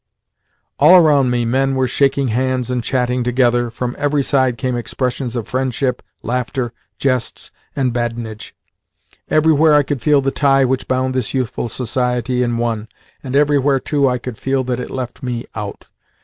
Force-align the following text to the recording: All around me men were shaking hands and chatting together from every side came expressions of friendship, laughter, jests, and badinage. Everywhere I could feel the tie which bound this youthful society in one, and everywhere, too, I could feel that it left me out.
All 0.79 0.95
around 0.95 1.29
me 1.29 1.45
men 1.45 1.75
were 1.75 1.87
shaking 1.87 2.29
hands 2.29 2.71
and 2.71 2.83
chatting 2.83 3.23
together 3.23 3.69
from 3.69 3.95
every 3.99 4.23
side 4.23 4.57
came 4.57 4.75
expressions 4.75 5.35
of 5.35 5.47
friendship, 5.47 6.01
laughter, 6.23 6.73
jests, 6.97 7.51
and 7.75 7.93
badinage. 7.93 8.55
Everywhere 9.29 9.75
I 9.75 9.83
could 9.83 10.01
feel 10.01 10.19
the 10.21 10.31
tie 10.31 10.65
which 10.65 10.87
bound 10.87 11.13
this 11.13 11.35
youthful 11.35 11.69
society 11.69 12.41
in 12.41 12.57
one, 12.57 12.87
and 13.23 13.35
everywhere, 13.35 13.79
too, 13.79 14.09
I 14.09 14.17
could 14.17 14.39
feel 14.39 14.63
that 14.63 14.79
it 14.79 14.89
left 14.89 15.21
me 15.21 15.45
out. 15.53 15.87